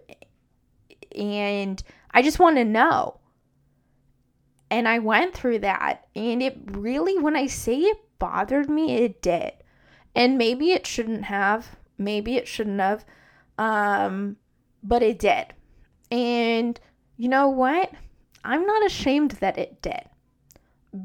[1.17, 1.83] and
[2.13, 3.19] I just want to know.
[4.71, 6.07] And I went through that.
[6.15, 9.53] And it really, when I say it bothered me, it did.
[10.15, 11.77] And maybe it shouldn't have.
[11.99, 13.05] Maybe it shouldn't have.
[13.59, 14.37] Um,
[14.83, 15.47] but it did.
[16.11, 16.79] And
[17.17, 17.91] you know what?
[18.45, 20.03] I'm not ashamed that it did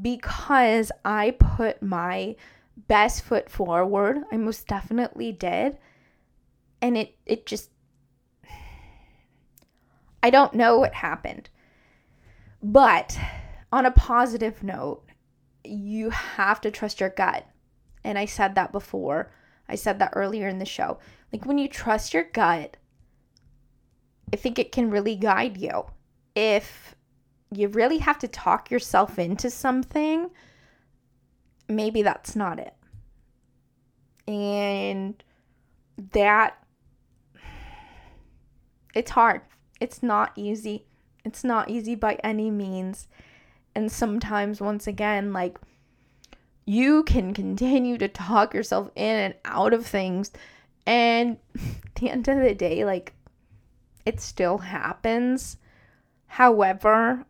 [0.00, 2.36] because I put my
[2.76, 4.18] best foot forward.
[4.30, 5.78] I most definitely did.
[6.80, 7.70] And it it just
[10.22, 11.50] I don't know what happened.
[12.62, 13.18] But
[13.72, 15.04] on a positive note,
[15.64, 17.46] you have to trust your gut.
[18.04, 19.32] And I said that before.
[19.68, 20.98] I said that earlier in the show.
[21.32, 22.76] Like when you trust your gut,
[24.32, 25.86] I think it can really guide you.
[26.34, 26.94] If
[27.50, 30.30] you really have to talk yourself into something,
[31.68, 32.74] maybe that's not it.
[34.28, 35.22] And
[36.12, 36.56] that
[38.94, 39.42] it's hard.
[39.80, 40.86] It's not easy.
[41.24, 43.08] It's not easy by any means.
[43.74, 45.58] And sometimes, once again, like
[46.64, 50.32] you can continue to talk yourself in and out of things.
[50.86, 51.36] And
[51.96, 53.12] the end of the day, like
[54.04, 55.58] it still happens.
[56.26, 57.26] However,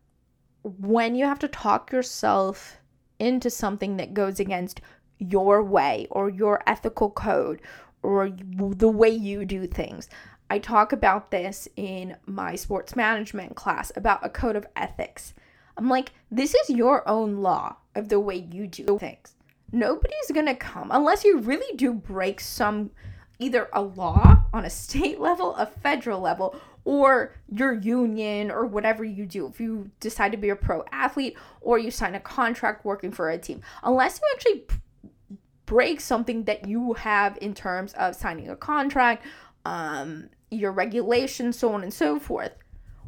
[0.63, 2.79] when you have to talk yourself
[3.19, 4.81] into something that goes against
[5.19, 7.61] your way or your ethical code
[8.03, 10.09] or the way you do things.
[10.49, 15.35] I talk about this in my sports management class about a code of ethics.
[15.77, 19.35] I'm like, this is your own law of the way you do things.
[19.73, 22.91] Nobody's gonna come unless you really do break some
[23.39, 26.55] either a law on a state level, a federal level,
[26.87, 29.49] or your union or whatever you do.
[29.49, 33.29] If you decide to be a pro athlete or you sign a contract working for
[33.29, 38.55] a team, unless you actually break something that you have in terms of signing a
[38.55, 39.27] contract,
[39.65, 42.53] um, your regulations, so on and so forth,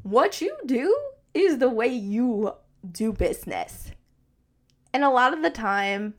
[0.03, 0.93] what you do
[1.33, 2.53] is the way you
[2.91, 3.93] do business.
[4.93, 6.15] And a lot of the time,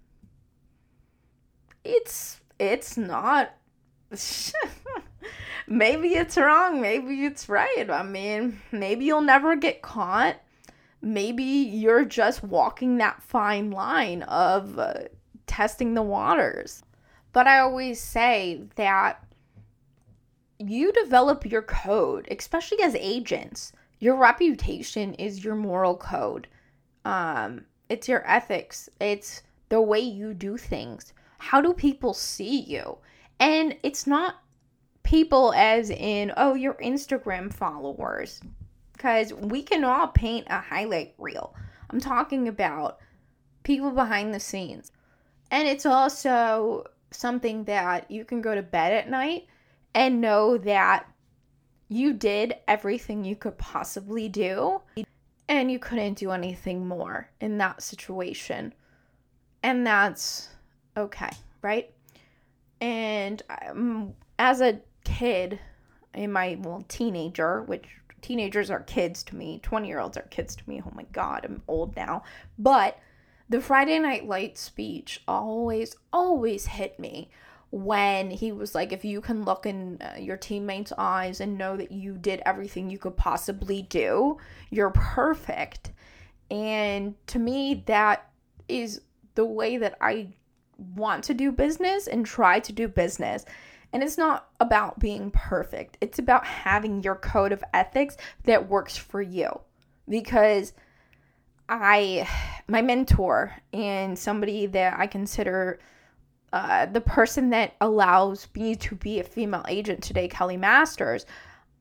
[1.83, 3.51] it's it's not
[5.69, 7.89] maybe it's wrong, maybe it's right.
[7.89, 10.41] I mean, maybe you'll never get caught.
[11.01, 15.03] Maybe you're just walking that fine line of uh,
[15.47, 16.83] testing the waters.
[17.31, 19.23] But I always say that
[20.57, 23.71] you develop your code, especially as agents.
[23.99, 26.47] Your reputation is your moral code.
[27.05, 28.89] Um, it's your ethics.
[28.99, 31.13] It's the way you do things.
[31.37, 32.97] How do people see you?
[33.39, 34.35] And it's not
[35.09, 38.41] people as in, oh, your Instagram followers.
[38.93, 41.55] Because we can all paint a highlight reel.
[41.89, 42.99] I'm talking about
[43.63, 44.91] people behind the scenes.
[45.49, 49.47] And it's also something that you can go to bed at night
[49.95, 51.07] and know that
[51.87, 54.79] you did everything you could possibly do
[55.47, 58.75] and you couldn't do anything more in that situation.
[59.63, 60.49] And that's
[60.95, 61.31] okay,
[61.63, 61.89] right?
[62.79, 65.59] And um, as a kid,
[66.13, 67.85] in my well teenager, which
[68.21, 70.81] teenagers are kids to me, 20 year olds are kids to me.
[70.85, 72.23] Oh my God, I'm old now.
[72.57, 72.99] But
[73.47, 77.29] the Friday Night Light speech always, always hit me
[77.71, 81.77] when he was like, if you can look in uh, your teammates' eyes and know
[81.77, 84.37] that you did everything you could possibly do,
[84.71, 85.91] you're perfect.
[86.49, 88.31] And to me, that
[88.67, 89.01] is
[89.35, 90.29] the way that I
[90.95, 93.45] want to do business and try to do business.
[93.91, 98.95] And it's not about being perfect, it's about having your code of ethics that works
[98.95, 99.61] for you.
[100.07, 100.73] Because
[101.67, 102.27] I,
[102.67, 105.79] my mentor and somebody that I consider
[106.51, 111.25] uh, the person that allows me to be a female agent today, Kelly Masters,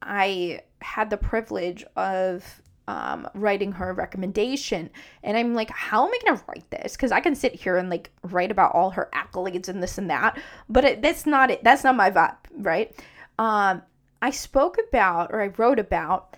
[0.03, 4.89] I had the privilege of um, writing her recommendation.
[5.23, 6.97] And I'm like, how am I going to write this?
[6.97, 10.09] Because I can sit here and like write about all her accolades and this and
[10.09, 11.63] that, but it, that's not it.
[11.63, 12.99] That's not my vibe, right?
[13.39, 13.83] Um,
[14.23, 16.35] I spoke about or I wrote about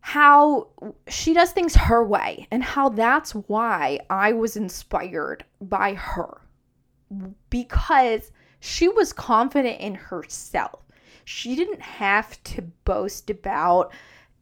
[0.00, 0.68] how
[1.08, 6.42] she does things her way and how that's why I was inspired by her
[7.48, 8.30] because
[8.60, 10.80] she was confident in herself.
[11.24, 13.90] She didn't have to boast about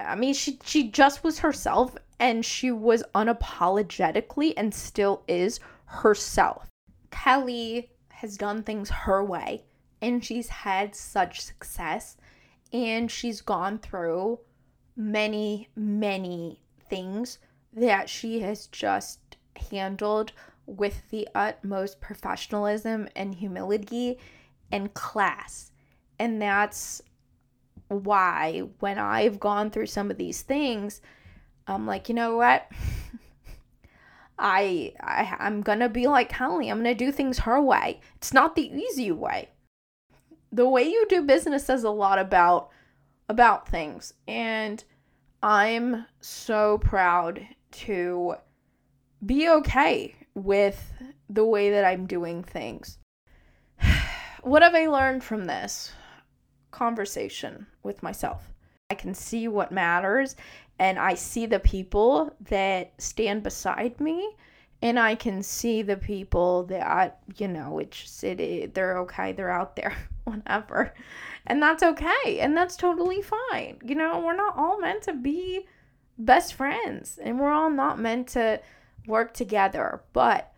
[0.01, 6.69] I mean she she just was herself and she was unapologetically and still is herself.
[7.11, 9.65] Kelly has done things her way
[10.01, 12.17] and she's had such success
[12.73, 14.41] and she's gone through
[14.97, 17.39] many many things
[17.73, 19.37] that she has just
[19.71, 20.33] handled
[20.67, 24.19] with the utmost professionalism and humility
[24.71, 25.73] and class.
[26.19, 27.01] And that's
[27.89, 31.01] why when I've gone through some of these things,
[31.67, 32.71] I'm like, you know what?
[34.39, 36.71] I, I I'm gonna be like Kelly.
[36.71, 38.01] I'm gonna do things her way.
[38.17, 39.49] It's not the easy way.
[40.53, 42.71] The way you do business says a lot about
[43.29, 44.83] about things, and
[45.43, 48.35] I'm so proud to
[49.25, 50.93] be okay with
[51.29, 52.99] the way that I'm doing things.
[54.43, 55.93] what have I learned from this
[56.71, 58.53] conversation with myself?
[58.91, 60.37] I can see what matters
[60.79, 64.37] and I see the people that stand beside me
[64.81, 69.77] and I can see the people that you know it's it, they're okay they're out
[69.77, 70.95] there whatever
[71.47, 75.67] and that's okay and that's totally fine you know we're not all meant to be
[76.17, 78.61] best friends and we're all not meant to
[79.07, 80.53] work together but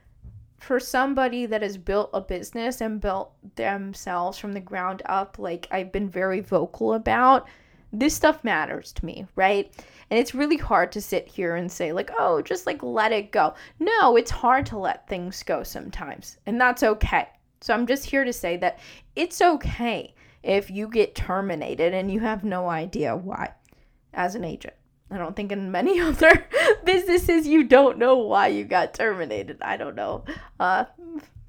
[0.61, 5.67] for somebody that has built a business and built themselves from the ground up, like
[5.71, 7.49] I've been very vocal about,
[7.93, 9.73] this stuff matters to me, right?
[10.11, 13.33] And it's really hard to sit here and say, like, oh, just like let it
[13.33, 13.55] go.
[13.79, 17.29] No, it's hard to let things go sometimes, and that's okay.
[17.63, 18.79] So I'm just here to say that
[19.17, 23.53] it's okay if you get terminated and you have no idea why
[24.15, 24.75] as an agent.
[25.11, 26.47] I don't think in many other
[26.85, 29.59] businesses you don't know why you got terminated.
[29.61, 30.25] I don't know.
[30.59, 30.85] Uh,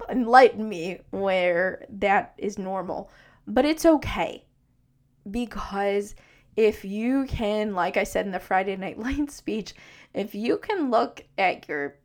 [0.08, 3.10] enlighten me where that is normal.
[3.46, 4.44] But it's okay
[5.30, 6.14] because
[6.56, 9.74] if you can, like I said in the Friday Night Light speech,
[10.14, 11.96] if you can look at your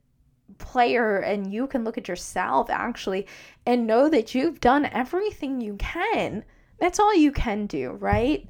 [0.58, 3.28] player and you can look at yourself actually
[3.66, 6.44] and know that you've done everything you can.
[6.80, 8.48] That's all you can do, right?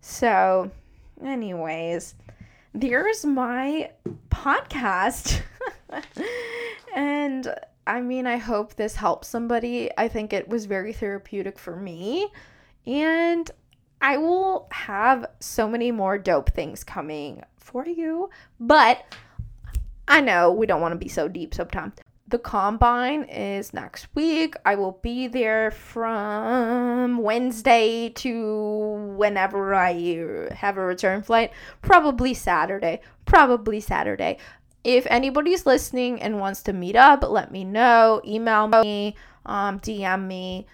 [0.00, 0.70] So,
[1.22, 2.14] anyways,
[2.74, 3.90] there's my
[4.30, 5.40] podcast.
[6.94, 7.54] and
[7.86, 9.90] I mean, I hope this helps somebody.
[9.96, 12.28] I think it was very therapeutic for me.
[12.86, 13.50] And
[14.00, 18.28] I will have so many more dope things coming for you.
[18.58, 19.02] But
[20.08, 21.94] I know we don't want to be so deep sometimes.
[22.34, 24.56] The combine is next week.
[24.64, 31.52] I will be there from Wednesday to whenever I have a return flight.
[31.80, 33.02] Probably Saturday.
[33.24, 34.38] Probably Saturday.
[34.82, 38.20] If anybody's listening and wants to meet up, let me know.
[38.26, 39.14] Email me,
[39.46, 40.66] um, DM me.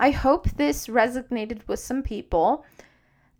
[0.00, 2.66] I hope this resonated with some people.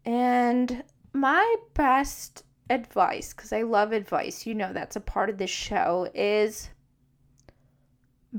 [0.05, 5.51] And my best advice, because I love advice, you know that's a part of this
[5.51, 6.71] show, is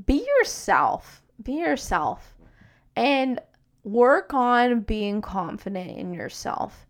[0.05, 1.23] be yourself.
[1.43, 2.35] Be yourself.
[2.95, 3.39] And
[3.83, 6.85] work on being confident in yourself.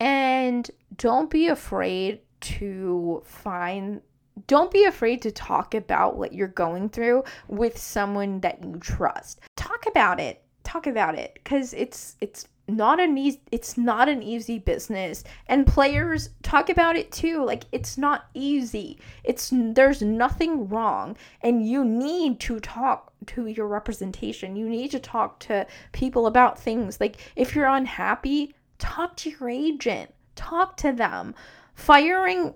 [0.00, 4.00] And don't be afraid to find
[4.46, 9.40] don't be afraid to talk about what you're going through with someone that you trust.
[9.56, 10.44] Talk about it.
[10.62, 15.24] Talk about it cuz it's it's not an easy it's not an easy business.
[15.46, 18.98] And players talk about it too like it's not easy.
[19.24, 21.16] It's there's nothing wrong.
[21.40, 24.54] And you need to talk to your representation.
[24.54, 27.00] You need to talk to people about things.
[27.00, 30.14] Like if you're unhappy talk to your agent.
[30.36, 31.34] Talk to them.
[31.74, 32.54] Firing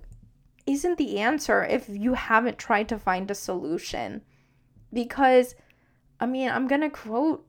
[0.67, 4.23] isn't the answer if you haven't tried to find a solution.
[4.93, 5.55] Because
[6.21, 7.45] i mean i'm going to quote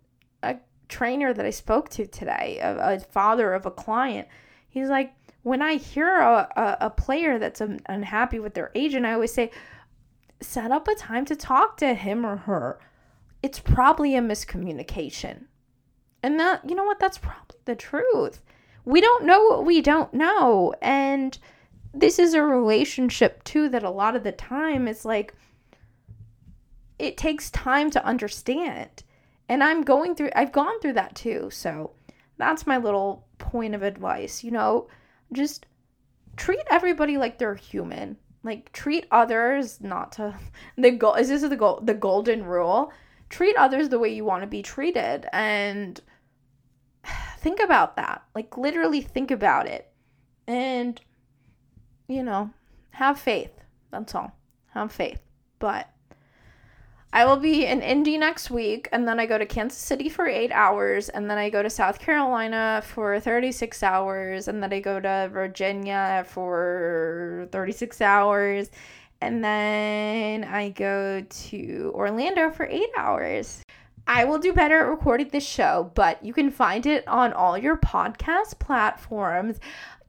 [0.94, 4.28] trainer that I spoke to today, a, a father of a client,
[4.70, 9.14] he's like, when I hear a, a, a player that's unhappy with their agent, I
[9.14, 9.52] always say,
[10.40, 12.80] set up a time to talk to him or her.
[13.42, 15.46] It's probably a miscommunication.
[16.22, 18.42] And that, you know what, that's probably the truth.
[18.86, 20.74] We don't know what we don't know.
[20.82, 21.38] And
[21.94, 25.34] this is a relationship too that a lot of the time it's like,
[27.00, 29.04] it takes time to understand.
[29.50, 31.50] And I'm going through, I've gone through that too.
[31.52, 31.92] So
[32.38, 34.44] that's my little point of advice.
[34.44, 34.88] You know,
[35.32, 35.66] just
[36.36, 38.18] treat everybody like they're human.
[38.44, 40.36] Like treat others not to
[40.78, 41.16] the goal.
[41.16, 41.80] Is this the goal?
[41.82, 42.92] The golden rule?
[43.30, 46.00] Treat others the way you want to be treated, and
[47.38, 48.24] think about that.
[48.36, 49.92] Like literally think about it,
[50.46, 51.00] and
[52.08, 52.52] you know,
[52.92, 53.52] have faith.
[53.92, 54.36] That's all.
[54.74, 55.22] Have faith.
[55.60, 55.90] But
[57.16, 60.26] I will be in Indy next week, and then I go to Kansas City for
[60.26, 64.80] eight hours, and then I go to South Carolina for 36 hours, and then I
[64.80, 68.72] go to Virginia for 36 hours,
[69.22, 73.62] and then I go to Orlando for eight hours.
[74.08, 77.60] I will do better at recording this show, but you can find it on all
[77.60, 79.60] your podcast platforms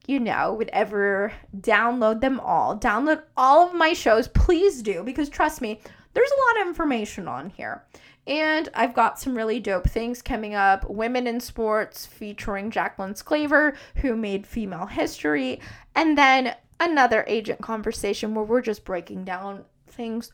[0.06, 2.76] you know, would ever download them all.
[2.76, 5.80] Download all of my shows, please do, because trust me,
[6.14, 7.84] there's a lot of information on here.
[8.26, 10.88] And I've got some really dope things coming up.
[10.88, 15.60] Women in Sports featuring Jacqueline Sclaver, who made female history.
[15.94, 20.32] And then another agent conversation where we're just breaking down things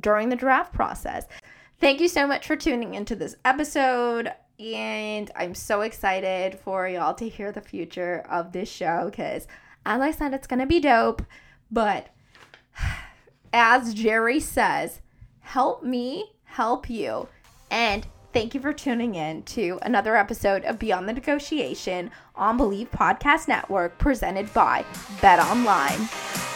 [0.00, 1.26] during the draft process.
[1.78, 4.32] Thank you so much for tuning into this episode.
[4.58, 9.46] And I'm so excited for y'all to hear the future of this show because,
[9.84, 11.22] as I said, it's going to be dope.
[11.70, 12.08] But
[13.52, 15.02] as Jerry says,
[15.46, 17.28] help me help you.
[17.70, 22.90] And thank you for tuning in to another episode of Beyond the Negotiation on Bleav
[22.90, 24.84] Podcast Network presented by
[25.20, 26.55] BetOnline.